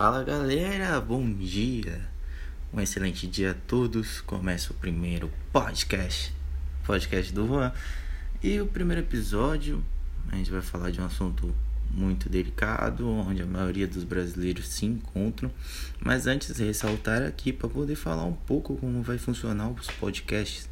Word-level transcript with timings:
Fala 0.00 0.24
galera, 0.24 0.98
bom 0.98 1.30
dia, 1.30 2.08
um 2.72 2.80
excelente 2.80 3.26
dia 3.26 3.50
a 3.50 3.54
todos. 3.54 4.22
Começa 4.22 4.72
o 4.72 4.74
primeiro 4.74 5.30
podcast, 5.52 6.34
podcast 6.86 7.30
do 7.34 7.46
Juan. 7.46 7.70
E 8.42 8.58
o 8.62 8.66
primeiro 8.66 9.02
episódio, 9.02 9.84
a 10.32 10.36
gente 10.36 10.50
vai 10.50 10.62
falar 10.62 10.90
de 10.90 11.02
um 11.02 11.04
assunto 11.04 11.54
muito 11.90 12.30
delicado, 12.30 13.06
onde 13.06 13.42
a 13.42 13.46
maioria 13.46 13.86
dos 13.86 14.02
brasileiros 14.02 14.68
se 14.68 14.86
encontram. 14.86 15.50
Mas 16.00 16.26
antes, 16.26 16.56
ressaltar 16.56 17.22
aqui 17.22 17.52
para 17.52 17.68
poder 17.68 17.94
falar 17.94 18.24
um 18.24 18.32
pouco 18.32 18.76
como 18.78 19.02
vai 19.02 19.18
funcionar 19.18 19.68
os 19.68 19.88
podcasts 19.88 20.66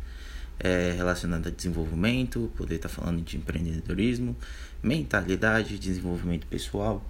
é, 0.58 0.92
relacionados 0.92 1.48
a 1.48 1.50
desenvolvimento, 1.50 2.50
poder 2.56 2.76
estar 2.76 2.88
tá 2.88 2.94
falando 2.94 3.20
de 3.20 3.36
empreendedorismo, 3.36 4.34
mentalidade, 4.82 5.78
desenvolvimento 5.78 6.46
pessoal, 6.46 7.06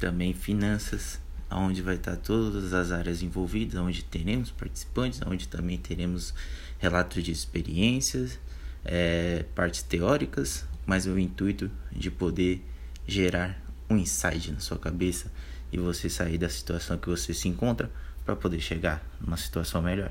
também 0.00 0.32
finanças, 0.32 1.22
onde 1.50 1.82
vai 1.82 1.96
estar 1.96 2.16
todas 2.16 2.72
as 2.72 2.90
áreas 2.90 3.22
envolvidas, 3.22 3.80
onde 3.80 4.04
teremos 4.04 4.50
participantes, 4.50 5.20
onde 5.26 5.48
também 5.48 5.78
teremos 5.78 6.34
relatos 6.78 7.22
de 7.22 7.30
experiências, 7.30 8.38
é, 8.84 9.44
partes 9.54 9.82
teóricas, 9.82 10.64
mas 10.86 11.06
o 11.06 11.18
intuito 11.18 11.70
de 11.90 12.10
poder 12.10 12.62
gerar 13.06 13.62
um 13.88 13.96
insight 13.96 14.50
na 14.50 14.60
sua 14.60 14.78
cabeça 14.78 15.30
e 15.72 15.78
você 15.78 16.08
sair 16.08 16.38
da 16.38 16.48
situação 16.48 16.98
que 16.98 17.08
você 17.08 17.32
se 17.34 17.48
encontra 17.48 17.90
para 18.24 18.36
poder 18.36 18.60
chegar 18.60 19.02
numa 19.20 19.36
situação 19.36 19.82
melhor. 19.82 20.10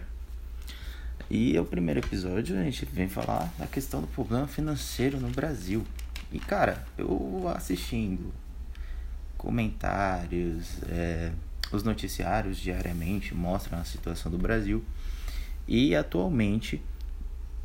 E 1.29 1.55
é 1.55 1.61
o 1.61 1.65
primeiro 1.65 1.99
episódio 1.99 2.59
a 2.59 2.63
gente 2.63 2.85
vem 2.85 3.07
falar 3.07 3.51
da 3.57 3.65
questão 3.65 4.01
do 4.01 4.07
problema 4.07 4.47
financeiro 4.47 5.19
no 5.19 5.29
Brasil. 5.29 5.85
E 6.31 6.39
cara, 6.39 6.85
eu 6.97 7.43
assistindo 7.55 8.33
comentários, 9.43 10.81
é, 10.87 11.31
os 11.71 11.83
noticiários 11.83 12.57
diariamente 12.57 13.35
mostram 13.35 13.77
a 13.77 13.83
situação 13.83 14.31
do 14.31 14.37
Brasil. 14.37 14.81
E 15.67 15.93
atualmente 15.95 16.81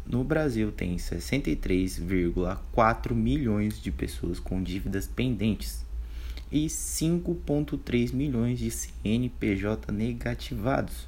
no 0.04 0.24
Brasil 0.24 0.72
tem 0.72 0.96
63,4 0.96 3.14
milhões 3.14 3.80
de 3.80 3.92
pessoas 3.92 4.40
com 4.40 4.60
dívidas 4.62 5.06
pendentes 5.06 5.86
e 6.50 6.66
5,3 6.66 8.12
milhões 8.12 8.58
de 8.58 8.70
CNPJ 8.70 9.92
negativados. 9.92 11.06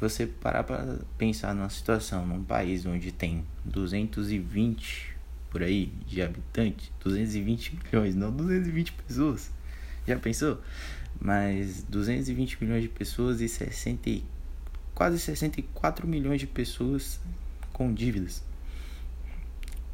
Você 0.00 0.26
parar 0.26 0.64
para 0.64 1.00
pensar 1.18 1.54
numa 1.54 1.68
situação 1.68 2.26
num 2.26 2.42
país 2.42 2.86
onde 2.86 3.12
tem 3.12 3.44
220 3.64 5.15
por 5.56 5.62
aí 5.62 5.90
de 6.06 6.20
habitantes, 6.20 6.92
220 7.02 7.78
milhões, 7.82 8.14
não 8.14 8.30
220 8.30 8.92
pessoas. 8.92 9.50
Já 10.06 10.18
pensou? 10.18 10.60
Mas 11.18 11.82
220 11.84 12.62
milhões 12.62 12.82
de 12.82 12.90
pessoas 12.90 13.40
e 13.40 13.48
64 13.48 14.22
quase 14.94 15.18
64 15.18 16.06
milhões 16.06 16.40
de 16.40 16.46
pessoas 16.46 17.18
com 17.72 17.90
dívidas. 17.94 18.44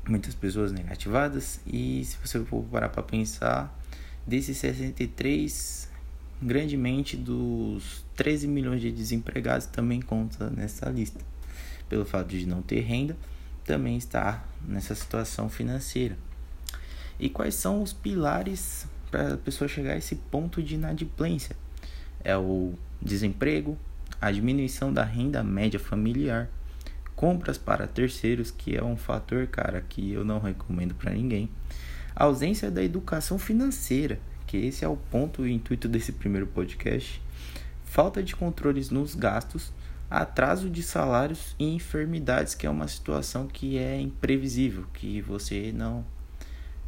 Muitas 0.08 0.34
pessoas 0.34 0.72
negativadas 0.72 1.60
e 1.64 2.04
se 2.04 2.16
você 2.16 2.44
for 2.44 2.64
parar 2.64 2.88
para 2.88 3.04
pensar, 3.04 3.72
desses 4.26 4.56
63, 4.56 5.88
grandemente 6.42 7.16
dos 7.16 8.04
13 8.16 8.48
milhões 8.48 8.80
de 8.80 8.90
desempregados 8.90 9.66
também 9.66 10.02
conta 10.02 10.50
nessa 10.50 10.90
lista. 10.90 11.20
Pelo 11.88 12.04
fato 12.04 12.30
de 12.30 12.46
não 12.46 12.62
ter 12.62 12.80
renda, 12.80 13.16
também 13.64 13.96
está 13.96 14.44
nessa 14.66 14.94
situação 14.94 15.48
financeira. 15.48 16.16
E 17.18 17.28
quais 17.28 17.54
são 17.54 17.82
os 17.82 17.92
pilares 17.92 18.86
para 19.10 19.34
a 19.34 19.36
pessoa 19.36 19.68
chegar 19.68 19.92
a 19.92 19.96
esse 19.96 20.16
ponto 20.16 20.62
de 20.62 20.74
inadimplência? 20.74 21.54
É 22.24 22.36
o 22.36 22.74
desemprego, 23.00 23.78
a 24.20 24.30
diminuição 24.30 24.92
da 24.92 25.04
renda 25.04 25.42
média 25.42 25.78
familiar, 25.78 26.48
compras 27.14 27.58
para 27.58 27.86
terceiros, 27.86 28.50
que 28.50 28.76
é 28.76 28.82
um 28.82 28.96
fator, 28.96 29.46
cara, 29.46 29.84
que 29.88 30.12
eu 30.12 30.24
não 30.24 30.40
recomendo 30.40 30.94
para 30.94 31.12
ninguém. 31.12 31.48
A 32.14 32.24
ausência 32.24 32.70
da 32.70 32.82
educação 32.82 33.38
financeira, 33.38 34.18
que 34.46 34.56
esse 34.56 34.84
é 34.84 34.88
o 34.88 34.96
ponto 34.96 35.46
e 35.46 35.52
intuito 35.52 35.88
desse 35.88 36.12
primeiro 36.12 36.46
podcast. 36.46 37.22
Falta 37.84 38.22
de 38.22 38.34
controles 38.34 38.90
nos 38.90 39.14
gastos, 39.14 39.72
atraso 40.12 40.68
de 40.68 40.82
salários 40.82 41.56
e 41.58 41.74
enfermidades, 41.74 42.54
que 42.54 42.66
é 42.66 42.70
uma 42.70 42.86
situação 42.86 43.46
que 43.46 43.78
é 43.78 43.98
imprevisível, 43.98 44.84
que 44.92 45.22
você 45.22 45.72
não 45.74 46.04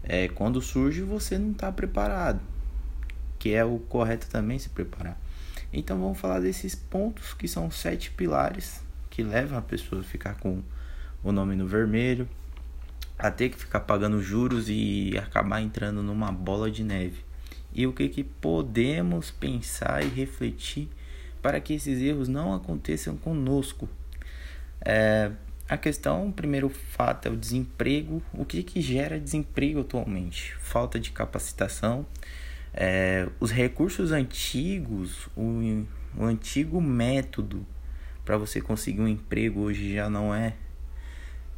é, 0.02 0.28
quando 0.28 0.60
surge 0.60 1.00
você 1.00 1.38
não 1.38 1.52
está 1.52 1.72
preparado, 1.72 2.38
que 3.38 3.54
é 3.54 3.64
o 3.64 3.78
correto 3.78 4.28
também 4.28 4.58
se 4.58 4.68
preparar. 4.68 5.18
Então 5.72 5.98
vamos 5.98 6.20
falar 6.20 6.40
desses 6.40 6.74
pontos 6.74 7.32
que 7.32 7.48
são 7.48 7.70
sete 7.70 8.10
pilares 8.10 8.82
que 9.08 9.22
levam 9.22 9.58
a 9.58 9.62
pessoa 9.62 10.02
a 10.02 10.04
ficar 10.04 10.34
com 10.34 10.62
o 11.22 11.32
nome 11.32 11.56
no 11.56 11.66
vermelho, 11.66 12.28
a 13.18 13.30
ter 13.30 13.48
que 13.48 13.58
ficar 13.58 13.80
pagando 13.80 14.20
juros 14.20 14.66
e 14.68 15.16
acabar 15.16 15.62
entrando 15.62 16.02
numa 16.02 16.30
bola 16.30 16.70
de 16.70 16.84
neve. 16.84 17.24
E 17.72 17.86
o 17.86 17.92
que, 17.94 18.06
que 18.10 18.22
podemos 18.22 19.30
pensar 19.30 20.04
e 20.04 20.08
refletir 20.08 20.90
para 21.44 21.60
que 21.60 21.74
esses 21.74 22.00
erros 22.00 22.26
não 22.26 22.54
aconteçam 22.54 23.18
conosco? 23.18 23.86
É, 24.82 25.30
a 25.68 25.76
questão, 25.76 26.28
o 26.28 26.32
primeiro 26.32 26.70
fato 26.70 27.28
é 27.28 27.30
o 27.30 27.36
desemprego. 27.36 28.22
O 28.32 28.46
que, 28.46 28.62
que 28.62 28.80
gera 28.80 29.20
desemprego 29.20 29.80
atualmente? 29.80 30.54
Falta 30.58 30.98
de 30.98 31.10
capacitação, 31.10 32.06
é, 32.72 33.28
os 33.38 33.50
recursos 33.50 34.10
antigos, 34.10 35.28
o, 35.36 35.84
o 36.16 36.24
antigo 36.24 36.80
método 36.80 37.66
para 38.24 38.38
você 38.38 38.58
conseguir 38.58 39.02
um 39.02 39.08
emprego 39.08 39.60
hoje 39.60 39.92
já 39.92 40.08
não 40.08 40.34
é 40.34 40.54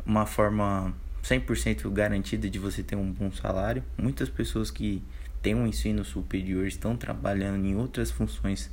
uma 0.04 0.26
forma 0.26 0.92
100% 1.22 1.88
garantida 1.92 2.50
de 2.50 2.58
você 2.58 2.82
ter 2.82 2.96
um 2.96 3.12
bom 3.12 3.30
salário. 3.30 3.84
Muitas 3.96 4.28
pessoas 4.28 4.68
que 4.68 5.00
têm 5.40 5.54
um 5.54 5.64
ensino 5.64 6.04
superior 6.04 6.66
estão 6.66 6.96
trabalhando 6.96 7.64
em 7.64 7.76
outras 7.76 8.10
funções 8.10 8.68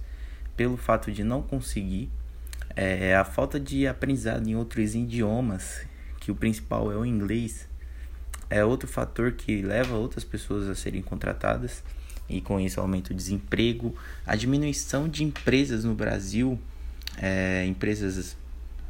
pelo 0.55 0.77
fato 0.77 1.11
de 1.11 1.23
não 1.23 1.41
conseguir. 1.41 2.09
É, 2.75 3.15
a 3.15 3.23
falta 3.23 3.59
de 3.59 3.87
aprendizado 3.87 4.47
em 4.47 4.55
outros 4.55 4.95
idiomas, 4.95 5.85
que 6.19 6.31
o 6.31 6.35
principal 6.35 6.91
é 6.91 6.95
o 6.95 7.05
inglês, 7.05 7.67
é 8.49 8.63
outro 8.63 8.87
fator 8.87 9.33
que 9.33 9.61
leva 9.61 9.95
outras 9.95 10.23
pessoas 10.23 10.67
a 10.67 10.75
serem 10.75 11.01
contratadas 11.01 11.83
e 12.29 12.41
com 12.41 12.59
isso 12.59 12.79
aumenta 12.79 13.13
o 13.13 13.15
desemprego, 13.15 13.95
a 14.25 14.35
diminuição 14.35 15.07
de 15.07 15.23
empresas 15.23 15.83
no 15.83 15.93
Brasil, 15.93 16.59
é, 17.17 17.65
empresas 17.65 18.37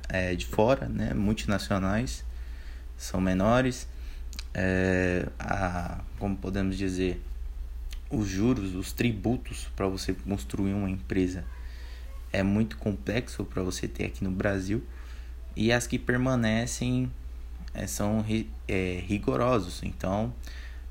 é, 0.10 0.36
de 0.36 0.46
fora, 0.46 0.88
né, 0.88 1.14
multinacionais, 1.14 2.24
são 2.98 3.20
menores, 3.20 3.88
é, 4.54 5.28
a, 5.40 6.00
como 6.20 6.38
podemos 6.38 6.78
dizer, 6.78 7.22
os 8.14 8.28
juros, 8.28 8.76
os 8.76 8.92
tributos 8.92 9.68
para 9.76 9.88
você 9.88 10.14
construir 10.14 10.74
uma 10.74 10.90
empresa 10.90 11.44
é 12.32 12.44
muito 12.44 12.78
complexo 12.78 13.44
para 13.44 13.62
você 13.62 13.88
ter 13.88 14.06
aqui 14.06 14.24
no 14.24 14.32
Brasil 14.32 14.84
e 15.56 15.72
as 15.72 15.86
que 15.86 16.00
permanecem 16.00 17.12
é, 17.74 17.86
são 17.88 18.26
é, 18.68 19.04
rigorosos. 19.06 19.82
Então, 19.84 20.34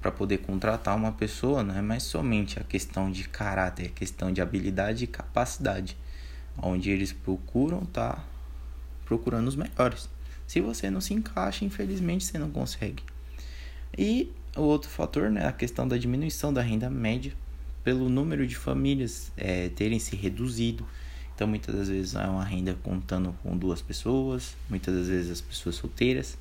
para 0.00 0.10
poder 0.10 0.38
contratar 0.38 0.96
uma 0.96 1.12
pessoa 1.12 1.62
não 1.62 1.76
é 1.76 1.82
mais 1.82 2.02
somente 2.02 2.58
a 2.58 2.64
questão 2.64 3.10
de 3.10 3.28
caráter, 3.28 3.86
é 3.86 3.88
questão 3.88 4.32
de 4.32 4.40
habilidade 4.40 5.04
e 5.04 5.06
capacidade, 5.06 5.96
onde 6.60 6.90
eles 6.90 7.12
procuram 7.12 7.84
tá 7.84 8.24
procurando 9.04 9.48
os 9.48 9.56
melhores. 9.56 10.08
Se 10.46 10.60
você 10.60 10.90
não 10.90 11.00
se 11.00 11.14
encaixa, 11.14 11.64
infelizmente 11.64 12.24
você 12.24 12.38
não 12.38 12.50
consegue. 12.50 13.02
E 13.96 14.30
o 14.56 14.62
outro 14.62 14.90
fator, 14.90 15.30
né, 15.30 15.46
a 15.46 15.52
questão 15.52 15.86
da 15.86 15.96
diminuição 15.96 16.52
da 16.52 16.60
renda 16.60 16.90
média 16.90 17.32
pelo 17.82 18.08
número 18.08 18.46
de 18.46 18.54
famílias 18.54 19.32
é, 19.36 19.68
terem 19.70 19.98
se 19.98 20.14
reduzido. 20.14 20.86
Então, 21.34 21.48
muitas 21.48 21.74
das 21.74 21.88
vezes 21.88 22.14
é 22.14 22.26
uma 22.26 22.44
renda 22.44 22.76
contando 22.82 23.34
com 23.42 23.56
duas 23.56 23.80
pessoas, 23.80 24.54
muitas 24.68 24.94
das 24.94 25.08
vezes 25.08 25.30
as 25.30 25.40
pessoas 25.40 25.76
solteiras 25.76 26.36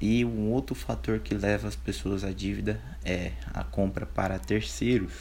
e 0.00 0.24
um 0.24 0.50
outro 0.50 0.74
fator 0.74 1.20
que 1.20 1.34
leva 1.34 1.68
as 1.68 1.76
pessoas 1.76 2.22
à 2.22 2.30
dívida 2.30 2.80
é 3.04 3.32
a 3.54 3.64
compra 3.64 4.04
para 4.04 4.38
terceiros, 4.38 5.12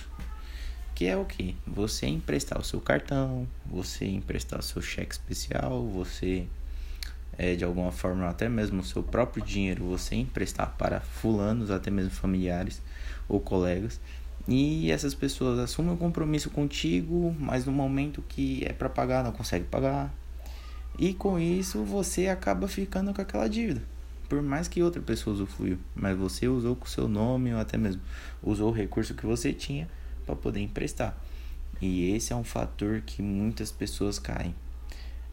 que 0.93 1.05
é 1.05 1.15
o 1.15 1.25
que? 1.25 1.55
Você 1.65 2.07
emprestar 2.07 2.59
o 2.59 2.63
seu 2.63 2.81
cartão, 2.81 3.47
você 3.65 4.05
emprestar 4.05 4.59
o 4.59 4.63
seu 4.63 4.81
cheque 4.81 5.13
especial, 5.13 5.85
você 5.87 6.45
é, 7.37 7.55
de 7.55 7.63
alguma 7.63 7.91
forma 7.91 8.27
até 8.27 8.47
mesmo 8.47 8.81
o 8.81 8.83
seu 8.83 9.03
próprio 9.03 9.43
dinheiro 9.43 9.85
você 9.85 10.15
emprestar 10.15 10.75
para 10.77 10.99
fulanos, 10.99 11.71
até 11.71 11.91
mesmo 11.91 12.11
familiares 12.11 12.81
ou 13.27 13.39
colegas. 13.39 13.99
E 14.47 14.91
essas 14.91 15.15
pessoas 15.15 15.57
assumem 15.57 15.91
o 15.91 15.95
um 15.95 15.97
compromisso 15.97 16.49
contigo, 16.49 17.35
mas 17.39 17.65
no 17.65 17.71
momento 17.71 18.23
que 18.27 18.63
é 18.65 18.73
para 18.73 18.89
pagar 18.89 19.23
não 19.23 19.31
consegue 19.31 19.65
pagar. 19.65 20.13
E 20.97 21.13
com 21.13 21.39
isso 21.39 21.83
você 21.83 22.27
acaba 22.27 22.67
ficando 22.67 23.13
com 23.13 23.21
aquela 23.21 23.47
dívida 23.47 23.81
por 24.27 24.41
mais 24.41 24.67
que 24.67 24.81
outra 24.81 25.01
pessoa 25.01 25.33
usufruiu, 25.33 25.77
mas 25.93 26.17
você 26.17 26.47
usou 26.47 26.75
com 26.75 26.85
o 26.85 26.89
seu 26.89 27.07
nome 27.07 27.53
ou 27.53 27.59
até 27.59 27.77
mesmo 27.77 28.01
usou 28.41 28.69
o 28.69 28.73
recurso 28.73 29.13
que 29.13 29.25
você 29.25 29.53
tinha 29.53 29.87
para 30.25 30.35
poder 30.35 30.59
emprestar. 30.59 31.17
E 31.81 32.11
esse 32.11 32.33
é 32.33 32.35
um 32.35 32.43
fator 32.43 33.01
que 33.01 33.21
muitas 33.21 33.71
pessoas 33.71 34.17
caem. 34.17 34.55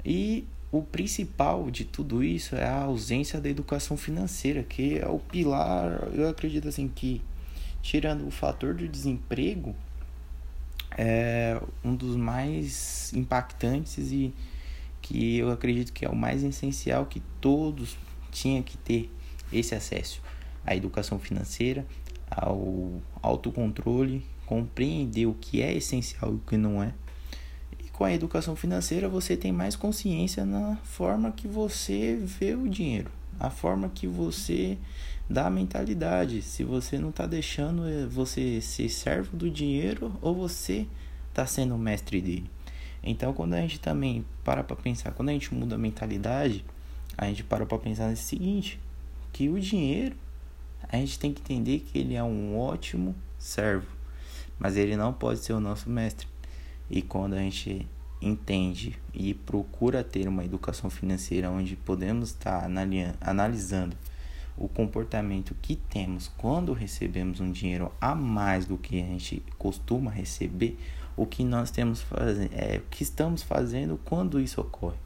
E 0.05 0.47
o 0.73 0.83
principal 0.83 1.71
de 1.71 1.85
tudo 1.85 2.25
isso 2.25 2.57
é 2.57 2.65
a 2.65 2.85
ausência 2.85 3.39
da 3.39 3.49
educação 3.49 3.95
financeira, 3.95 4.63
que 4.63 4.99
é 4.99 5.07
o 5.07 5.19
pilar, 5.19 6.09
eu 6.15 6.27
acredito 6.31 6.67
assim 6.67 6.89
que 6.89 7.21
tirando 7.83 8.27
o 8.27 8.31
fator 8.31 8.75
do 8.75 8.89
desemprego, 8.89 9.77
é 10.97 11.61
um 11.85 11.95
dos 11.95 12.17
mais 12.17 13.13
impactantes 13.13 13.99
e 14.13 14.33
que 15.03 15.37
eu 15.37 15.51
acredito 15.51 15.93
que 15.93 16.07
é 16.07 16.09
o 16.09 16.17
mais 16.17 16.43
essencial 16.43 17.05
que 17.05 17.21
todos 17.41 17.99
tinham 18.31 18.63
que 18.63 18.79
ter 18.79 19.11
esse 19.53 19.75
acesso 19.75 20.23
à 20.65 20.75
educação 20.75 21.19
financeira, 21.19 21.87
ao 22.31 23.03
autocontrole, 23.21 24.25
compreender 24.47 25.27
o 25.27 25.35
que 25.35 25.61
é 25.61 25.75
essencial 25.75 26.33
e 26.33 26.37
o 26.37 26.39
que 26.39 26.57
não 26.57 26.83
é. 26.83 26.95
Com 27.93 28.05
a 28.05 28.13
educação 28.13 28.57
financeira 28.57 29.09
você 29.09 29.37
tem 29.37 29.53
mais 29.53 29.77
consciência 29.77 30.45
na 30.47 30.77
forma 30.77 31.31
que 31.31 31.47
você 31.47 32.17
vê 32.17 32.55
o 32.55 32.67
dinheiro, 32.67 33.11
a 33.39 33.51
forma 33.51 33.91
que 33.91 34.07
você 34.07 34.79
dá 35.29 35.47
a 35.47 35.51
mentalidade. 35.51 36.41
Se 36.41 36.65
você 36.65 36.99
não 36.99 37.11
está 37.11 37.27
deixando 37.27 37.87
eh, 37.87 38.07
você 38.07 38.61
ser 38.63 38.89
servo 38.89 39.37
do 39.37 39.51
dinheiro 39.51 40.17
ou 40.23 40.35
você 40.35 40.87
está 41.29 41.47
sendo 41.47 41.75
o 41.75 41.79
mestre 41.79 42.21
dele. 42.21 42.51
Então, 43.03 43.33
quando 43.33 43.55
a 43.55 43.61
gente 43.61 43.79
também 43.79 44.25
para 44.43 44.65
para 44.65 44.77
pensar, 44.77 45.13
quando 45.13 45.29
a 45.29 45.33
gente 45.33 45.53
muda 45.53 45.75
a 45.75 45.79
mentalidade, 45.79 46.65
a 47.17 47.27
gente 47.27 47.45
para 47.45 47.67
para 47.67 47.79
pensar 47.79 48.09
nesse 48.09 48.23
seguinte, 48.23 48.81
que 49.33 49.49
o 49.49 49.61
dinheiro 49.61 50.17
a 50.89 50.97
gente 50.97 51.19
tem 51.19 51.33
que 51.33 51.41
entender 51.41 51.81
que 51.81 51.99
ele 51.99 52.15
é 52.15 52.23
um 52.23 52.59
ótimo 52.59 53.15
servo, 53.39 53.87
mas 54.59 54.77
ele 54.77 54.97
não 54.97 55.13
pode 55.13 55.41
ser 55.41 55.53
o 55.53 55.61
nosso 55.61 55.91
mestre. 55.91 56.27
E 56.93 57.01
quando 57.01 57.33
a 57.33 57.39
gente 57.39 57.89
entende 58.21 58.99
e 59.15 59.33
procura 59.33 60.05
ter 60.05 60.29
uma 60.29 60.45
educação 60.45 60.91
financeira 60.91 61.51
onde 61.51 61.75
podemos 61.75 62.29
estar 62.29 62.71
analisando 63.19 63.97
o 64.59 64.69
comportamento 64.69 65.57
que 65.63 65.75
temos 65.75 66.31
quando 66.37 66.75
recebemos 66.75 67.41
um 67.41 67.51
dinheiro 67.51 67.91
a 67.99 68.15
mais 68.15 68.67
do 68.67 68.77
que 68.77 69.01
a 69.01 69.05
gente 69.07 69.43
costuma 69.57 70.11
receber, 70.11 70.79
o 71.17 71.25
que 71.25 71.43
nós 71.43 71.71
temos 71.71 72.03
fazer, 72.03 72.51
é, 72.53 72.77
o 72.77 72.91
que 72.91 73.03
estamos 73.03 73.43
fazendo 73.43 73.99
quando 74.05 74.39
isso 74.39 74.61
ocorre. 74.61 74.99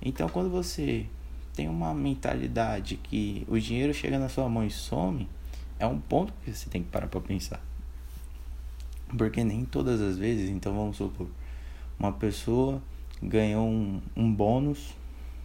Então, 0.00 0.28
quando 0.28 0.48
você 0.48 1.06
tem 1.52 1.68
uma 1.68 1.92
mentalidade 1.92 2.96
que 2.96 3.44
o 3.48 3.58
dinheiro 3.58 3.92
chega 3.92 4.20
na 4.20 4.28
sua 4.28 4.48
mão 4.48 4.64
e 4.64 4.70
some, 4.70 5.28
é 5.80 5.86
um 5.86 5.98
ponto 5.98 6.32
que 6.44 6.52
você 6.52 6.70
tem 6.70 6.84
que 6.84 6.90
parar 6.90 7.08
para 7.08 7.20
pensar. 7.20 7.60
Porque 9.16 9.44
nem 9.44 9.64
todas 9.64 10.00
as 10.00 10.16
vezes, 10.16 10.50
então 10.50 10.74
vamos 10.74 10.96
supor, 10.96 11.28
uma 11.98 12.12
pessoa 12.12 12.82
ganhou 13.22 13.66
um, 13.66 14.00
um 14.16 14.32
bônus 14.32 14.94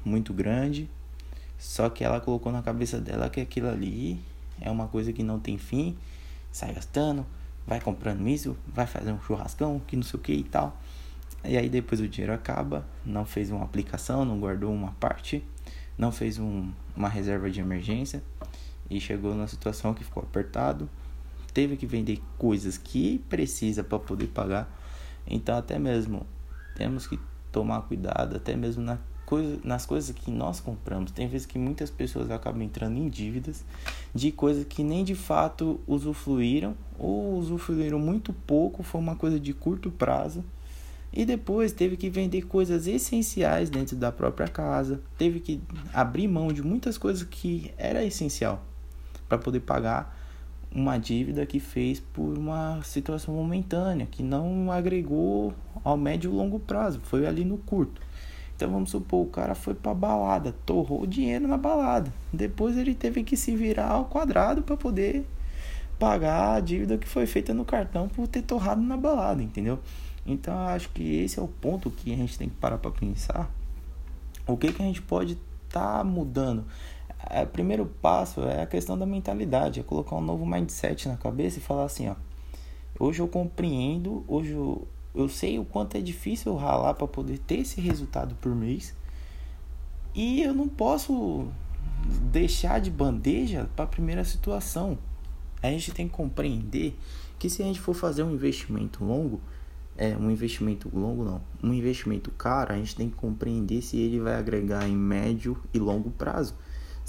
muito 0.03 0.33
grande, 0.33 0.89
só 1.57 1.89
que 1.89 2.03
ela 2.03 2.19
colocou 2.19 2.51
na 2.51 2.61
cabeça 2.61 2.99
dela 2.99 3.29
que 3.29 3.39
aquilo 3.39 3.69
ali 3.69 4.19
é 4.59 4.71
uma 4.71 4.87
coisa 4.87 5.13
que 5.13 5.23
não 5.23 5.39
tem 5.39 5.57
fim, 5.57 5.97
sai 6.51 6.73
gastando, 6.73 7.25
vai 7.67 7.79
comprando 7.79 8.27
isso, 8.27 8.57
vai 8.67 8.87
fazer 8.87 9.11
um 9.11 9.21
churrascão, 9.21 9.79
que 9.85 9.95
não 9.95 10.03
sei 10.03 10.19
o 10.19 10.23
que 10.23 10.33
e 10.33 10.43
tal. 10.43 10.75
E 11.43 11.57
aí 11.57 11.69
depois 11.69 12.01
o 12.01 12.07
dinheiro 12.07 12.33
acaba, 12.33 12.85
não 13.05 13.25
fez 13.25 13.51
uma 13.51 13.63
aplicação, 13.63 14.25
não 14.25 14.39
guardou 14.39 14.73
uma 14.73 14.91
parte, 14.93 15.43
não 15.97 16.11
fez 16.11 16.39
um, 16.39 16.71
uma 16.95 17.07
reserva 17.07 17.49
de 17.49 17.59
emergência 17.59 18.23
e 18.89 18.99
chegou 18.99 19.33
numa 19.33 19.47
situação 19.47 19.93
que 19.93 20.03
ficou 20.03 20.23
apertado, 20.23 20.89
teve 21.53 21.77
que 21.77 21.85
vender 21.85 22.21
coisas 22.37 22.77
que 22.77 23.19
precisa 23.29 23.83
para 23.83 23.99
poder 23.99 24.27
pagar. 24.27 24.69
Então 25.27 25.57
até 25.57 25.77
mesmo 25.77 26.25
temos 26.75 27.07
que 27.07 27.19
tomar 27.51 27.81
cuidado, 27.81 28.35
até 28.35 28.55
mesmo 28.55 28.83
na 28.83 28.97
coisa, 29.25 29.59
nas 29.63 29.85
coisas 29.85 30.15
que 30.15 30.31
nós 30.31 30.59
compramos. 30.59 31.11
Tem 31.11 31.27
vezes 31.27 31.45
que 31.45 31.59
muitas 31.59 31.89
pessoas 31.89 32.31
acabam 32.31 32.61
entrando 32.61 32.97
em 32.97 33.09
dívidas 33.09 33.63
de 34.13 34.31
coisas 34.31 34.65
que 34.65 34.83
nem 34.83 35.03
de 35.03 35.15
fato 35.15 35.79
usufruíram 35.87 36.75
ou 36.97 37.37
usufruíram 37.37 37.99
muito 37.99 38.33
pouco, 38.33 38.81
foi 38.81 38.99
uma 38.99 39.15
coisa 39.15 39.39
de 39.39 39.53
curto 39.53 39.91
prazo 39.91 40.43
e 41.11 41.25
depois 41.25 41.71
teve 41.71 41.97
que 41.97 42.09
vender 42.09 42.43
coisas 42.43 42.87
essenciais 42.87 43.69
dentro 43.69 43.95
da 43.95 44.11
própria 44.11 44.47
casa, 44.47 45.01
teve 45.17 45.39
que 45.39 45.61
abrir 45.93 46.27
mão 46.27 46.53
de 46.53 46.61
muitas 46.61 46.97
coisas 46.97 47.23
que 47.23 47.73
era 47.77 48.03
essencial 48.03 48.63
para 49.27 49.37
poder 49.37 49.61
pagar 49.61 50.18
uma 50.71 50.97
dívida 50.97 51.45
que 51.45 51.59
fez 51.59 51.99
por 51.99 52.37
uma 52.37 52.81
situação 52.83 53.33
momentânea, 53.33 54.05
que 54.05 54.21
não 54.21 54.71
agregou 54.71 55.53
ao 55.83 55.97
médio 55.97 56.31
e 56.31 56.35
longo 56.35 56.59
prazo, 56.59 56.99
foi 57.03 57.25
ali 57.25 57.43
no 57.43 57.57
curto. 57.57 58.01
Então 58.55 58.69
vamos 58.69 58.89
supor, 58.89 59.25
o 59.25 59.29
cara 59.29 59.55
foi 59.55 59.73
para 59.73 59.93
balada, 59.93 60.53
torrou 60.65 61.07
dinheiro 61.07 61.47
na 61.47 61.57
balada. 61.57 62.13
Depois 62.31 62.77
ele 62.77 62.93
teve 62.93 63.23
que 63.23 63.37
se 63.37 63.55
virar 63.55 63.89
ao 63.91 64.05
quadrado 64.05 64.61
para 64.61 64.75
poder 64.75 65.25
pagar 65.97 66.55
a 66.55 66.59
dívida 66.59 66.97
que 66.97 67.07
foi 67.07 67.25
feita 67.25 67.53
no 67.53 67.65
cartão 67.65 68.07
por 68.07 68.27
ter 68.27 68.41
torrado 68.41 68.81
na 68.81 68.97
balada, 68.97 69.41
entendeu? 69.41 69.79
Então 70.25 70.57
acho 70.67 70.89
que 70.89 71.23
esse 71.23 71.39
é 71.39 71.41
o 71.41 71.47
ponto 71.47 71.89
que 71.89 72.13
a 72.13 72.15
gente 72.15 72.37
tem 72.37 72.49
que 72.49 72.55
parar 72.55 72.77
para 72.77 72.91
pensar. 72.91 73.49
O 74.45 74.57
que, 74.57 74.71
que 74.71 74.81
a 74.81 74.85
gente 74.85 75.01
pode 75.01 75.37
estar 75.67 75.99
tá 75.99 76.03
mudando? 76.03 76.65
O 77.19 77.33
é, 77.33 77.45
primeiro 77.45 77.85
passo 77.85 78.41
é 78.43 78.63
a 78.63 78.65
questão 78.65 78.97
da 78.97 79.05
mentalidade, 79.05 79.79
é 79.79 79.83
colocar 79.83 80.15
um 80.15 80.21
novo 80.21 80.45
mindset 80.45 81.07
na 81.07 81.17
cabeça 81.17 81.59
e 81.59 81.61
falar 81.61 81.85
assim, 81.85 82.07
ó. 82.07 82.15
Hoje 82.99 83.21
eu 83.21 83.27
compreendo, 83.27 84.23
hoje 84.27 84.51
eu, 84.51 84.87
eu 85.13 85.29
sei 85.29 85.59
o 85.59 85.65
quanto 85.65 85.95
é 85.95 86.01
difícil 86.01 86.51
eu 86.51 86.57
ralar 86.57 86.93
para 86.93 87.07
poder 87.07 87.37
ter 87.39 87.59
esse 87.59 87.79
resultado 87.79 88.35
por 88.35 88.53
mês. 88.55 88.93
E 90.13 90.41
eu 90.41 90.53
não 90.53 90.67
posso 90.67 91.47
deixar 92.31 92.79
de 92.79 92.89
bandeja 92.89 93.69
para 93.75 93.85
a 93.85 93.87
primeira 93.87 94.23
situação. 94.23 94.97
A 95.61 95.69
gente 95.69 95.91
tem 95.91 96.07
que 96.07 96.13
compreender 96.13 96.97
que 97.37 97.49
se 97.49 97.61
a 97.61 97.65
gente 97.65 97.79
for 97.79 97.93
fazer 97.93 98.23
um 98.23 98.33
investimento 98.33 99.03
longo, 99.03 99.39
é 99.97 100.15
um 100.15 100.31
investimento 100.31 100.89
longo 100.93 101.23
não, 101.25 101.41
um 101.61 101.73
investimento 101.73 102.31
caro, 102.31 102.73
a 102.73 102.77
gente 102.77 102.95
tem 102.95 103.09
que 103.09 103.15
compreender 103.15 103.81
se 103.81 103.97
ele 103.97 104.19
vai 104.19 104.35
agregar 104.35 104.87
em 104.87 104.95
médio 104.95 105.57
e 105.73 105.79
longo 105.79 106.09
prazo. 106.11 106.55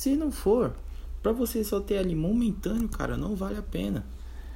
Se 0.01 0.17
não 0.17 0.33
for, 0.33 0.75
para 1.23 1.31
você 1.31 1.63
só 1.63 1.79
ter 1.79 1.99
ali 1.99 2.15
momentâneo, 2.15 2.89
cara, 2.89 3.19
não 3.19 3.37
vale 3.37 3.59
a 3.59 3.63
pena. 3.63 4.03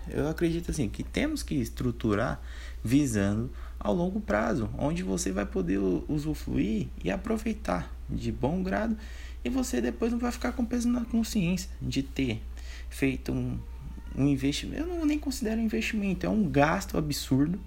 Eu 0.08 0.26
acredito 0.26 0.70
assim 0.70 0.88
que 0.88 1.02
temos 1.02 1.42
que 1.42 1.54
estruturar 1.54 2.40
visando 2.82 3.50
ao 3.78 3.94
longo 3.94 4.22
prazo, 4.22 4.70
onde 4.78 5.02
você 5.02 5.30
vai 5.30 5.44
poder 5.44 5.78
usufruir 6.08 6.88
e 7.04 7.10
aproveitar 7.10 7.94
de 8.08 8.32
bom 8.32 8.62
grado 8.62 8.96
e 9.44 9.50
você 9.50 9.82
depois 9.82 10.10
não 10.10 10.18
vai 10.18 10.32
ficar 10.32 10.52
com 10.52 10.64
peso 10.64 10.88
na 10.88 11.04
consciência 11.04 11.68
de 11.78 12.02
ter 12.02 12.40
feito 12.88 13.30
um, 13.30 13.58
um 14.16 14.26
investimento. 14.26 14.80
Eu 14.80 14.86
não 14.86 15.04
nem 15.04 15.18
considero 15.18 15.60
investimento, 15.60 16.24
é 16.24 16.28
um 16.30 16.48
gasto 16.48 16.96
absurdo 16.96 17.60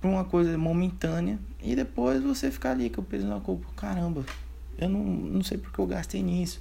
por 0.00 0.08
uma 0.08 0.24
coisa 0.24 0.58
momentânea 0.58 1.38
e 1.62 1.76
depois 1.76 2.20
você 2.20 2.50
ficar 2.50 2.72
ali 2.72 2.90
com 2.90 3.00
o 3.00 3.04
peso 3.04 3.28
na 3.28 3.38
culpa. 3.38 3.68
Caramba, 3.76 4.26
eu 4.76 4.88
não, 4.88 5.04
não 5.04 5.44
sei 5.44 5.56
porque 5.56 5.80
eu 5.80 5.86
gastei 5.86 6.20
nisso. 6.20 6.60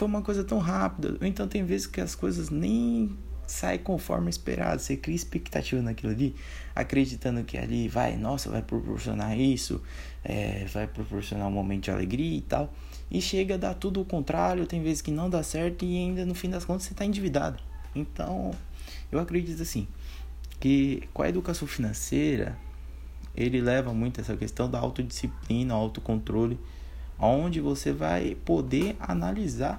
Foi 0.00 0.08
uma 0.08 0.22
coisa 0.22 0.42
tão 0.42 0.56
rápida. 0.56 1.18
Então 1.20 1.46
tem 1.46 1.62
vezes 1.62 1.86
que 1.86 2.00
as 2.00 2.14
coisas 2.14 2.48
nem 2.48 3.18
saem 3.46 3.78
conforme 3.78 4.30
esperado. 4.30 4.80
Você 4.80 4.96
cria 4.96 5.14
expectativa 5.14 5.82
naquilo 5.82 6.10
ali, 6.10 6.34
acreditando 6.74 7.44
que 7.44 7.58
ali 7.58 7.86
vai, 7.86 8.16
nossa, 8.16 8.48
vai 8.48 8.62
proporcionar 8.62 9.38
isso, 9.38 9.82
é, 10.24 10.64
vai 10.72 10.86
proporcionar 10.86 11.46
um 11.48 11.50
momento 11.50 11.82
de 11.84 11.90
alegria 11.90 12.38
e 12.38 12.40
tal. 12.40 12.72
E 13.10 13.20
chega 13.20 13.56
a 13.56 13.58
dar 13.58 13.74
tudo 13.74 14.00
o 14.00 14.04
contrário, 14.06 14.66
tem 14.66 14.82
vezes 14.82 15.02
que 15.02 15.10
não 15.10 15.28
dá 15.28 15.42
certo 15.42 15.84
e 15.84 15.94
ainda 15.98 16.24
no 16.24 16.34
fim 16.34 16.48
das 16.48 16.64
contas 16.64 16.84
você 16.84 16.92
está 16.92 17.04
endividado. 17.04 17.62
Então, 17.94 18.52
eu 19.12 19.20
acredito 19.20 19.60
assim, 19.60 19.86
que 20.58 21.02
com 21.12 21.20
a 21.20 21.28
educação 21.28 21.68
financeira 21.68 22.56
ele 23.36 23.60
leva 23.60 23.92
muito 23.92 24.18
essa 24.18 24.34
questão 24.34 24.70
da 24.70 24.78
autodisciplina, 24.78 25.74
autocontrole, 25.74 26.58
onde 27.20 27.60
você 27.60 27.92
vai 27.92 28.34
poder 28.34 28.96
analisar 28.98 29.78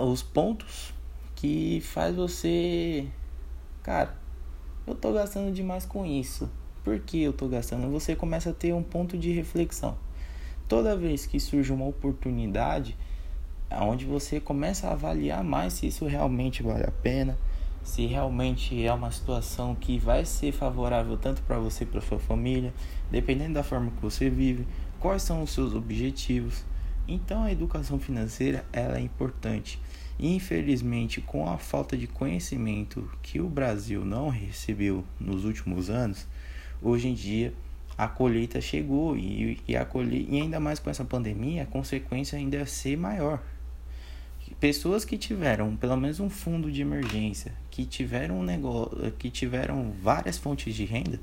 os 0.00 0.22
pontos 0.22 0.94
que 1.34 1.80
faz 1.80 2.14
você, 2.14 3.06
cara, 3.82 4.16
eu 4.86 4.94
tô 4.94 5.12
gastando 5.12 5.52
demais 5.52 5.84
com 5.84 6.06
isso. 6.06 6.48
Por 6.82 6.98
que 7.00 7.22
eu 7.22 7.32
tô 7.32 7.48
gastando? 7.48 7.90
Você 7.90 8.14
começa 8.14 8.50
a 8.50 8.54
ter 8.54 8.72
um 8.72 8.82
ponto 8.82 9.16
de 9.18 9.32
reflexão. 9.32 9.96
Toda 10.68 10.96
vez 10.96 11.26
que 11.26 11.40
surge 11.40 11.72
uma 11.72 11.86
oportunidade, 11.86 12.96
onde 13.70 14.04
você 14.04 14.40
começa 14.40 14.88
a 14.88 14.92
avaliar 14.92 15.42
mais 15.42 15.74
se 15.74 15.86
isso 15.86 16.06
realmente 16.06 16.62
vale 16.62 16.84
a 16.84 16.90
pena, 16.90 17.36
se 17.82 18.06
realmente 18.06 18.82
é 18.84 18.92
uma 18.92 19.10
situação 19.10 19.74
que 19.74 19.98
vai 19.98 20.24
ser 20.24 20.52
favorável 20.52 21.18
tanto 21.18 21.42
para 21.42 21.58
você 21.58 21.84
para 21.84 22.00
sua 22.00 22.18
família, 22.18 22.72
dependendo 23.10 23.54
da 23.54 23.62
forma 23.62 23.90
que 23.90 24.00
você 24.00 24.30
vive, 24.30 24.66
quais 25.04 25.22
são 25.22 25.42
os 25.42 25.50
seus 25.50 25.74
objetivos. 25.74 26.64
Então 27.06 27.44
a 27.44 27.52
educação 27.52 27.98
financeira 27.98 28.64
ela 28.72 28.96
é 28.96 29.00
importante 29.00 29.78
Infelizmente, 30.18 31.20
com 31.20 31.48
a 31.48 31.58
falta 31.58 31.96
de 31.96 32.06
conhecimento 32.06 33.10
que 33.20 33.40
o 33.40 33.48
Brasil 33.48 34.04
não 34.04 34.28
recebeu 34.28 35.04
nos 35.18 35.44
últimos 35.44 35.90
anos, 35.90 36.26
hoje 36.80 37.08
em 37.08 37.14
dia 37.14 37.52
a 37.98 38.08
colheita 38.08 38.60
chegou 38.60 39.16
e, 39.16 39.60
e, 39.66 39.76
a 39.76 39.84
colheita, 39.84 40.30
e 40.30 40.40
ainda 40.40 40.60
mais 40.60 40.78
com 40.78 40.90
essa 40.90 41.04
pandemia, 41.04 41.64
a 41.64 41.66
consequência 41.66 42.38
ainda 42.38 42.58
é 42.58 42.64
ser 42.64 42.96
maior. 42.96 43.42
Pessoas 44.60 45.04
que 45.04 45.18
tiveram 45.18 45.74
pelo 45.76 45.96
menos 45.96 46.20
um 46.20 46.30
fundo 46.30 46.70
de 46.70 46.80
emergência, 46.80 47.52
que 47.70 47.84
tiveram 47.84 48.38
um 48.38 48.42
negócio, 48.42 49.12
que 49.12 49.30
tiveram 49.30 49.92
várias 50.00 50.38
fontes 50.38 50.74
de 50.74 50.84
renda, 50.84 51.20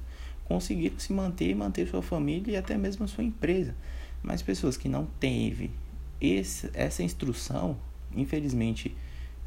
conseguiram 0.52 1.00
se 1.00 1.14
manter, 1.14 1.56
manter 1.56 1.88
sua 1.88 2.02
família 2.02 2.54
e 2.54 2.58
até 2.58 2.78
mesmo 2.78 3.08
sua 3.08 3.24
empresa. 3.24 3.74
Mas 4.22 4.42
pessoas 4.42 4.76
que 4.76 4.90
não 4.90 5.08
teve 5.20 5.72
esse, 6.20 6.70
essa 6.74 7.02
instrução, 7.02 7.78
infelizmente, 8.16 8.96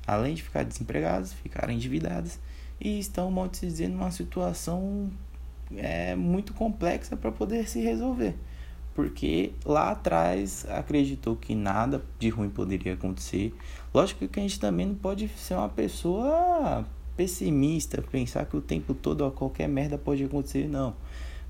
além 0.06 0.34
de 0.34 0.42
ficar 0.42 0.64
desempregadas, 0.64 1.32
ficaram 1.32 1.72
endividadas 1.72 2.40
e 2.80 2.98
estão, 2.98 3.30
mal 3.30 3.48
se 3.52 3.66
dizendo, 3.66 3.96
numa 3.96 4.10
situação 4.10 5.10
é, 5.76 6.14
muito 6.14 6.52
complexa 6.52 7.16
para 7.16 7.30
poder 7.30 7.68
se 7.68 7.80
resolver. 7.80 8.34
Porque 8.94 9.52
lá 9.64 9.90
atrás 9.90 10.64
acreditou 10.68 11.36
que 11.36 11.54
nada 11.54 12.02
de 12.18 12.28
ruim 12.28 12.48
poderia 12.48 12.94
acontecer. 12.94 13.52
Lógico 13.92 14.26
que 14.28 14.38
a 14.38 14.42
gente 14.42 14.60
também 14.60 14.86
não 14.86 14.94
pode 14.94 15.28
ser 15.28 15.54
uma 15.54 15.68
pessoa 15.68 16.86
pessimista, 17.16 18.02
pensar 18.02 18.46
que 18.46 18.56
o 18.56 18.60
tempo 18.60 18.94
todo 18.94 19.22
ó, 19.22 19.30
qualquer 19.30 19.68
merda 19.68 19.96
pode 19.98 20.24
acontecer, 20.24 20.68
não. 20.68 20.94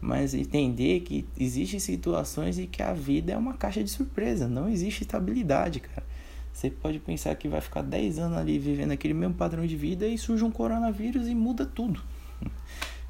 Mas 0.01 0.35
entender 0.35 1.01
que 1.01 1.27
existem 1.39 1.81
situações 1.81 2.59
e 2.59 2.67
que 2.67 2.83
a 2.83 2.93
vida 2.93 3.33
é 3.33 3.37
uma 3.37 3.55
caixa 3.55 3.83
de 3.83 3.91
surpresa, 3.91 4.47
não 4.47 4.69
existe 4.69 5.03
estabilidade, 5.03 5.81
cara. 5.81 6.05
Você 6.53 6.71
pode 6.71 7.01
pensar 7.01 7.35
que 7.35 7.49
vai 7.49 7.61
ficar 7.61 7.83
10 7.83 8.19
anos 8.21 8.39
ali 8.39 8.59
vivendo 8.59 8.93
aquele 8.93 9.13
mesmo 9.13 9.35
padrão 9.35 9.67
de 9.67 9.77
vida 9.77 10.07
e 10.07 10.17
surge 10.17 10.45
um 10.45 10.51
coronavírus 10.51 11.27
e 11.27 11.35
muda 11.35 11.67
tudo. 11.67 12.01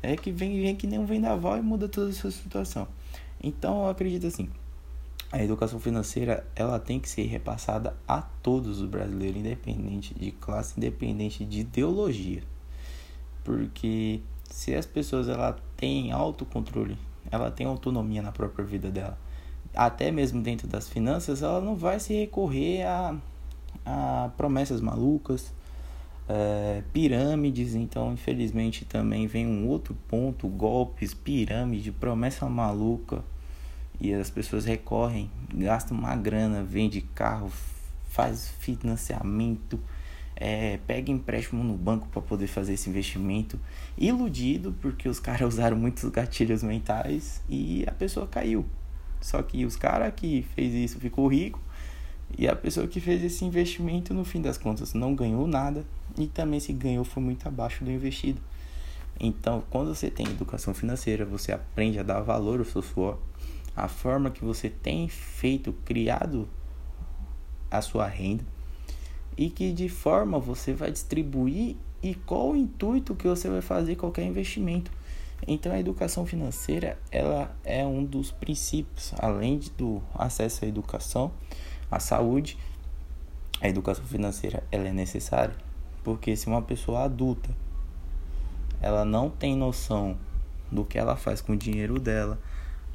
É 0.03 0.17
que 0.17 0.31
vem, 0.31 0.61
vem 0.61 0.77
que 0.77 0.87
nem 0.87 0.99
um 0.99 1.07
vendaval 1.07 1.57
e 1.59 1.63
muda 1.63 1.89
toda 1.89 2.11
a 2.11 2.13
sua 2.13 2.31
situação. 2.31 2.87
Então 3.43 3.85
eu 3.85 3.91
acredito 3.91 4.27
assim, 4.27 4.49
a 5.35 5.43
educação 5.43 5.81
financeira 5.81 6.47
ela 6.55 6.79
tem 6.79 7.01
que 7.01 7.09
ser 7.09 7.25
repassada 7.25 7.97
a 8.07 8.23
todos 8.23 8.81
os 8.81 8.89
brasileiros, 8.89 9.41
independente 9.41 10.15
de 10.15 10.31
classe, 10.31 10.75
independente 10.77 11.45
de 11.45 11.63
ideologia. 11.63 12.41
Porque 13.43 14.21
se 14.45 14.77
as 14.77 14.87
pessoas 14.87 15.29
ela 15.29 15.59
têm 15.77 16.13
autocontrole, 16.13 16.97
ela 17.33 17.51
tem 17.51 17.67
autonomia 17.67 18.23
na 18.23 18.31
própria 18.31 18.65
vida 18.65 18.93
dela, 18.93 19.19
até 19.75 20.13
mesmo 20.13 20.41
dentro 20.41 20.69
das 20.69 20.89
finanças, 20.89 21.43
ela 21.43 21.61
não 21.61 21.75
vai 21.75 21.99
se 21.99 22.15
recorrer 22.15 22.85
a, 22.85 23.17
a 23.85 24.31
promessas 24.37 24.81
malucas, 24.81 25.53
é, 26.29 26.81
pirâmides, 26.93 27.75
então 27.75 28.13
infelizmente 28.13 28.85
também 28.85 29.27
vem 29.27 29.49
um 29.49 29.67
outro 29.67 29.97
ponto, 30.07 30.47
golpes, 30.47 31.13
pirâmide, 31.13 31.91
promessa 31.91 32.49
maluca 32.49 33.25
e 34.01 34.13
as 34.13 34.31
pessoas 34.31 34.65
recorrem, 34.65 35.31
gastam 35.55 35.97
uma 35.97 36.15
grana, 36.17 36.63
vende 36.63 37.01
carro, 37.01 37.51
faz 38.09 38.49
financiamento, 38.59 39.79
é, 40.37 40.79
pega 40.87 41.11
empréstimo 41.11 41.63
no 41.63 41.75
banco 41.75 42.09
para 42.09 42.21
poder 42.21 42.47
fazer 42.47 42.75
esse 42.75 42.91
investimento, 42.91 43.59
iludido 43.97 44.75
porque 44.81 45.09
os 45.09 45.19
caras 45.21 45.55
usaram 45.55 45.77
muitos 45.77 46.09
gatilhos 46.11 46.63
mentais 46.63 47.43
e 47.49 47.85
a 47.87 47.93
pessoa 47.93 48.27
caiu. 48.27 48.65
Só 49.21 49.43
que 49.43 49.65
os 49.65 49.77
caras 49.77 50.13
que 50.15 50.45
fez 50.55 50.75
isso 50.75 51.01
ficou 51.01 51.27
rico 51.29 51.61
e 52.37 52.49
a 52.49 52.55
pessoa 52.55 52.87
que 52.87 53.01
fez 53.01 53.23
esse 53.23 53.45
investimento, 53.45 54.13
no 54.13 54.25
fim 54.25 54.43
das 54.43 54.59
contas, 54.59 54.93
não 54.93 55.15
ganhou 55.15 55.47
nada 55.47 55.85
e 56.19 56.27
também 56.27 56.61
se 56.61 56.73
ganhou 56.73 57.05
foi 57.05 57.23
muito 57.23 57.47
abaixo 57.47 57.85
do 57.85 57.91
investido. 57.91 58.41
Então, 59.19 59.63
quando 59.71 59.95
você 59.95 60.11
tem 60.11 60.27
educação 60.27 60.75
financeira, 60.75 61.25
você 61.25 61.53
aprende 61.53 61.99
a 61.99 62.03
dar 62.03 62.21
valor 62.21 62.59
ao 62.59 62.65
seu 62.65 62.83
suor, 62.83 63.19
a 63.77 63.89
forma 63.89 64.31
que 64.31 64.45
você 64.45 64.69
tem 64.69 65.09
feito, 65.09 65.73
criado 65.85 66.49
a 67.71 67.81
sua 67.81 68.07
renda 68.07 68.45
e 69.37 69.51
que 69.51 69.73
de 69.73 69.89
forma 69.89 70.39
você 70.39 70.73
vai 70.73 70.93
distribuir 70.93 71.77
e 72.03 72.15
qual 72.15 72.51
o 72.51 72.57
intuito 72.57 73.15
que 73.15 73.27
você 73.27 73.49
vai 73.49 73.61
fazer 73.61 73.97
qualquer 73.97 74.25
investimento. 74.25 74.91
Então 75.47 75.73
a 75.73 75.79
educação 75.79 76.25
financeira 76.25 76.99
ela 77.11 77.55
é 77.65 77.85
um 77.85 78.05
dos 78.05 78.31
princípios, 78.31 79.13
além 79.19 79.61
do 79.77 80.03
acesso 80.15 80.65
à 80.65 80.69
educação, 80.69 81.33
a 81.91 81.99
saúde, 81.99 82.57
a 83.61 83.69
educação 83.69 84.05
financeira 84.05 84.63
ela 84.71 84.89
é 84.89 84.93
necessária, 84.93 85.55
porque 86.03 86.37
se 86.37 86.47
uma 86.47 86.63
pessoa 86.63 87.05
adulta 87.05 87.51
ela 88.81 89.05
não 89.05 89.31
tem 89.31 89.57
noção 89.57 90.17
do 90.71 90.85
que 90.85 90.99
ela 90.99 91.17
faz 91.17 91.41
com 91.41 91.53
o 91.53 91.57
dinheiro 91.57 91.99
dela, 91.99 92.39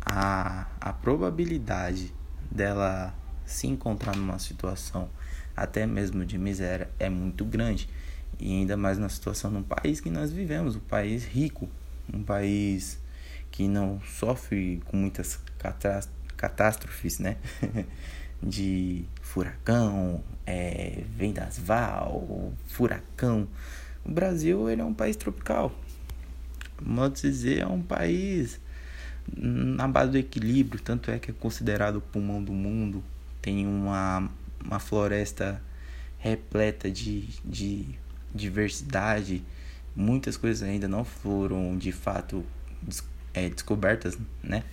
a, 0.06 0.68
a 0.80 0.94
probabilidade 0.94 2.14
dela 2.50 3.14
se 3.46 3.68
encontrar 3.68 4.16
numa 4.16 4.40
situação 4.40 5.10
até 5.56 5.86
mesmo 5.86 6.26
de 6.26 6.38
miséria 6.38 6.90
é 7.00 7.10
muito 7.10 7.44
grande. 7.44 7.90
E 8.40 8.54
ainda 8.54 8.78
mais 8.78 8.98
na 8.98 9.10
situação 9.10 9.52
num 9.52 9.64
país 9.64 10.00
que 10.00 10.10
nós 10.10 10.32
vivemos, 10.32 10.76
um 10.76 10.80
país 10.80 11.26
rico, 11.26 11.68
um 12.14 12.24
país 12.24 13.00
que 13.52 13.68
não 13.68 14.00
sofre 14.02 14.82
com 14.86 14.96
muitas 14.96 15.40
catástrofes, 16.38 17.20
né? 17.20 17.38
de 18.42 19.04
furacão, 19.22 20.24
é, 20.46 21.04
vendasval, 21.16 22.54
furacão. 22.68 23.48
O 24.06 24.12
Brasil 24.12 24.70
ele 24.70 24.82
é 24.82 24.86
um 24.86 24.94
país 24.94 25.18
tropical. 25.18 25.74
Modo 26.82 27.16
de 27.16 27.22
dizer, 27.24 27.60
é 27.60 27.68
um 27.68 27.82
país 27.82 28.62
na 29.36 29.88
base 29.88 30.12
do 30.12 30.18
equilíbrio, 30.18 30.82
tanto 30.82 31.12
é 31.12 31.20
que 31.20 31.32
é 31.32 31.34
considerado 31.34 31.98
o 31.98 32.02
pulmão 32.02 32.44
do 32.44 32.52
mundo. 32.52 33.04
Tem 33.42 33.66
uma, 33.66 34.30
uma 34.64 34.80
floresta 34.80 35.62
repleta 36.18 36.90
de, 36.92 37.28
de 37.44 37.86
diversidade. 38.34 39.44
Muitas 39.96 40.38
coisas 40.38 40.68
ainda 40.68 40.88
não 40.88 41.04
foram 41.04 41.78
de 41.78 41.92
fato 41.92 42.44
é, 43.34 43.50
descobertas, 43.50 44.18
né? 44.44 44.64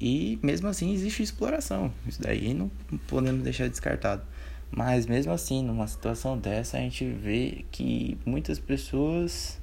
E 0.00 0.38
mesmo 0.42 0.68
assim 0.68 0.92
existe 0.92 1.22
exploração. 1.22 1.92
Isso 2.06 2.20
daí 2.20 2.52
não 2.52 2.70
podemos 3.06 3.42
deixar 3.42 3.68
descartado. 3.68 4.22
Mas 4.70 5.06
mesmo 5.06 5.32
assim, 5.32 5.62
numa 5.62 5.86
situação 5.86 6.36
dessa, 6.36 6.76
a 6.76 6.80
gente 6.80 7.08
vê 7.08 7.64
que 7.70 8.18
muitas 8.26 8.58
pessoas, 8.58 9.60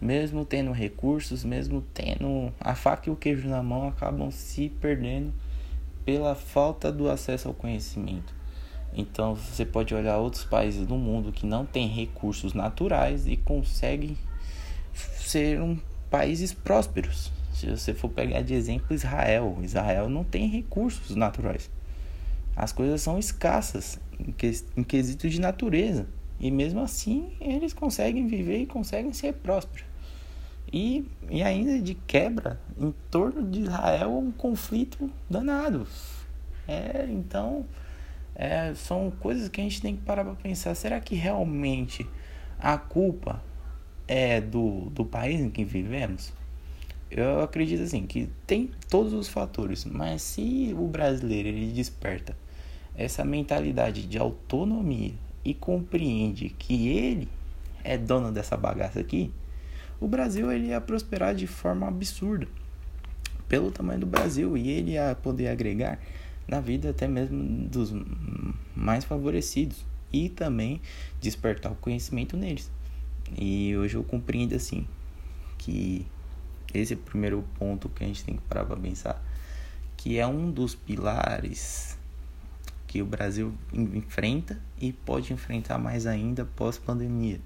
mesmo 0.00 0.44
tendo 0.44 0.72
recursos, 0.72 1.44
mesmo 1.44 1.82
tendo 1.92 2.52
a 2.58 2.74
faca 2.74 3.10
e 3.10 3.12
o 3.12 3.16
queijo 3.16 3.48
na 3.48 3.62
mão, 3.62 3.88
acabam 3.88 4.30
se 4.30 4.68
perdendo 4.80 5.32
pela 6.04 6.34
falta 6.34 6.90
do 6.90 7.10
acesso 7.10 7.48
ao 7.48 7.54
conhecimento. 7.54 8.34
Então 8.92 9.34
você 9.34 9.64
pode 9.64 9.94
olhar 9.94 10.18
outros 10.18 10.44
países 10.44 10.86
do 10.86 10.96
mundo 10.96 11.30
que 11.30 11.46
não 11.46 11.64
têm 11.64 11.86
recursos 11.86 12.54
naturais 12.54 13.26
e 13.26 13.36
conseguem 13.36 14.16
ser 14.94 15.60
um 15.60 15.78
países 16.10 16.52
prósperos. 16.52 17.30
Se 17.52 17.70
você 17.70 17.94
for 17.94 18.08
pegar 18.08 18.42
de 18.42 18.54
exemplo 18.54 18.94
Israel, 18.94 19.58
Israel 19.62 20.08
não 20.08 20.24
tem 20.24 20.48
recursos 20.48 21.14
naturais. 21.14 21.70
As 22.56 22.72
coisas 22.72 23.00
são 23.00 23.18
escassas 23.18 24.00
em, 24.18 24.32
que, 24.32 24.50
em 24.76 24.82
quesito 24.82 25.28
de 25.28 25.40
natureza. 25.40 26.08
E 26.40 26.50
mesmo 26.50 26.80
assim 26.80 27.32
eles 27.40 27.72
conseguem 27.72 28.26
viver 28.26 28.62
e 28.62 28.66
conseguem 28.66 29.12
ser 29.12 29.34
prósperos. 29.34 29.89
E, 30.72 31.04
e 31.28 31.42
ainda 31.42 31.80
de 31.80 31.94
quebra, 31.94 32.60
em 32.78 32.94
torno 33.10 33.42
de 33.48 33.60
Israel, 33.60 34.16
um 34.16 34.30
conflito 34.30 35.10
danado. 35.28 35.86
É, 36.68 37.06
então, 37.10 37.66
é, 38.34 38.72
são 38.74 39.10
coisas 39.10 39.48
que 39.48 39.60
a 39.60 39.64
gente 39.64 39.82
tem 39.82 39.96
que 39.96 40.02
parar 40.02 40.24
para 40.24 40.34
pensar. 40.34 40.74
Será 40.74 41.00
que 41.00 41.14
realmente 41.14 42.06
a 42.58 42.78
culpa 42.78 43.42
é 44.06 44.40
do, 44.40 44.90
do 44.90 45.04
país 45.04 45.40
em 45.40 45.50
que 45.50 45.64
vivemos? 45.64 46.32
eu 47.10 47.40
acredito 47.40 47.82
assim 47.82 48.06
que 48.06 48.28
tem 48.46 48.70
todos 48.88 49.12
os 49.12 49.28
fatores, 49.28 49.84
mas 49.84 50.22
se 50.22 50.74
o 50.78 50.86
brasileiro 50.86 51.48
ele 51.48 51.72
desperta 51.72 52.36
essa 52.96 53.24
mentalidade 53.24 54.06
de 54.06 54.16
autonomia 54.16 55.12
e 55.44 55.52
compreende 55.52 56.50
que 56.50 56.88
ele 56.88 57.28
é 57.82 57.98
dono 57.98 58.30
dessa 58.30 58.56
bagaça 58.56 59.00
aqui, 59.00 59.32
o 60.00 60.08
Brasil 60.08 60.50
ele 60.50 60.68
ia 60.68 60.80
prosperar 60.80 61.34
de 61.34 61.46
forma 61.46 61.86
absurda 61.86 62.48
pelo 63.48 63.70
tamanho 63.70 64.00
do 64.00 64.06
Brasil 64.06 64.56
e 64.56 64.68
ele 64.70 64.92
ia 64.92 65.14
poder 65.14 65.48
agregar 65.48 65.98
na 66.48 66.60
vida 66.60 66.90
até 66.90 67.06
mesmo 67.06 67.68
dos 67.68 67.92
mais 68.74 69.04
favorecidos 69.04 69.84
e 70.12 70.28
também 70.28 70.80
despertar 71.20 71.70
o 71.70 71.76
conhecimento 71.76 72.36
neles. 72.36 72.70
E 73.38 73.76
hoje 73.76 73.96
eu 73.96 74.02
compreendo 74.02 74.54
assim 74.54 74.86
que 75.58 76.06
esse 76.72 76.94
é 76.94 76.96
o 76.96 77.00
primeiro 77.00 77.44
ponto 77.58 77.88
que 77.88 78.02
a 78.02 78.06
gente 78.06 78.24
tem 78.24 78.36
que 78.36 78.42
parar 78.42 78.64
para 78.64 78.76
pensar, 78.76 79.22
que 79.96 80.18
é 80.18 80.26
um 80.26 80.50
dos 80.50 80.74
pilares 80.74 81.98
que 82.86 83.02
o 83.02 83.06
Brasil 83.06 83.54
enfrenta 83.72 84.60
e 84.80 84.92
pode 84.92 85.32
enfrentar 85.32 85.78
mais 85.78 86.06
ainda 86.06 86.44
pós-pandemia. 86.44 87.40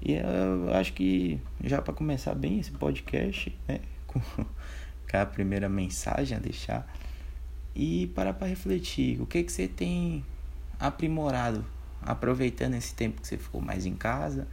E 0.00 0.12
eu 0.12 0.74
acho 0.74 0.92
que 0.92 1.40
já 1.64 1.80
para 1.80 1.94
começar 1.94 2.34
bem 2.34 2.60
esse 2.60 2.70
podcast, 2.72 3.56
né, 3.66 3.80
com, 4.06 4.20
a 5.12 5.24
primeira 5.24 5.68
mensagem 5.68 6.36
a 6.36 6.40
deixar 6.40 6.86
e 7.74 8.08
parar 8.08 8.34
para 8.34 8.46
refletir, 8.46 9.20
o 9.20 9.26
que 9.26 9.42
que 9.42 9.50
você 9.50 9.66
tem 9.66 10.22
aprimorado 10.78 11.64
aproveitando 12.02 12.74
esse 12.74 12.94
tempo 12.94 13.20
que 13.20 13.26
você 13.26 13.36
ficou 13.36 13.60
mais 13.60 13.86
em 13.86 13.94
casa, 13.94 14.46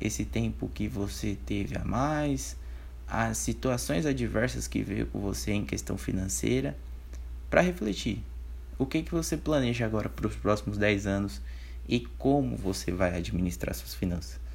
esse 0.00 0.24
tempo 0.24 0.68
que 0.68 0.88
você 0.88 1.36
teve 1.46 1.76
a 1.76 1.84
mais, 1.84 2.56
as 3.06 3.38
situações 3.38 4.04
adversas 4.04 4.66
que 4.66 4.82
veio 4.82 5.06
com 5.06 5.20
você 5.20 5.52
em 5.52 5.64
questão 5.64 5.96
financeira, 5.96 6.76
para 7.48 7.60
refletir. 7.60 8.22
O 8.78 8.86
que 8.86 9.02
que 9.02 9.12
você 9.12 9.36
planeja 9.36 9.86
agora 9.86 10.08
para 10.08 10.26
os 10.26 10.36
próximos 10.36 10.76
10 10.76 11.06
anos 11.06 11.40
e 11.88 12.00
como 12.00 12.56
você 12.56 12.92
vai 12.92 13.16
administrar 13.16 13.74
suas 13.74 13.94
finanças? 13.94 14.47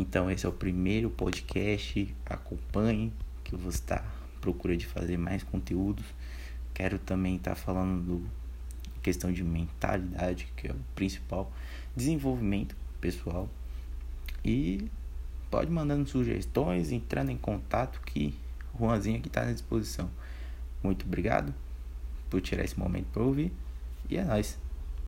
Então 0.00 0.30
esse 0.30 0.46
é 0.46 0.48
o 0.48 0.52
primeiro 0.52 1.10
podcast, 1.10 2.14
acompanhe 2.24 3.12
que 3.42 3.52
eu 3.52 3.58
vou 3.58 3.68
estar 3.68 3.96
à 3.96 4.40
procura 4.40 4.76
de 4.76 4.86
fazer 4.86 5.16
mais 5.16 5.42
conteúdos. 5.42 6.04
Quero 6.72 7.00
também 7.00 7.34
estar 7.34 7.56
falando 7.56 8.00
do 8.04 8.30
questão 9.02 9.32
de 9.32 9.42
mentalidade, 9.42 10.52
que 10.56 10.68
é 10.68 10.70
o 10.70 10.76
principal, 10.94 11.52
desenvolvimento 11.96 12.76
pessoal. 13.00 13.48
E 14.44 14.88
pode 15.50 15.68
mandando 15.68 16.08
sugestões, 16.08 16.92
entrando 16.92 17.32
em 17.32 17.36
contato 17.36 18.00
que 18.02 18.32
o 18.74 18.86
Juanzinho 18.86 19.18
aqui 19.18 19.26
está 19.26 19.48
à 19.48 19.52
disposição. 19.52 20.08
Muito 20.80 21.06
obrigado 21.06 21.52
por 22.30 22.40
tirar 22.40 22.64
esse 22.64 22.78
momento 22.78 23.06
para 23.12 23.24
ouvir 23.24 23.52
e 24.08 24.16
é 24.16 24.22
nóis. 24.22 24.56